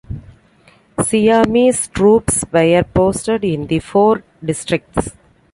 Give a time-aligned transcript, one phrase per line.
[1.03, 5.11] Siamese troops were posted in the four districts.